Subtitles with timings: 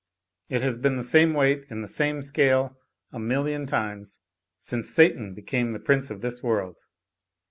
[0.49, 2.75] It has been the same weight in the same scale
[3.11, 4.19] a million times,
[4.57, 6.79] since Satan became the prince of this world.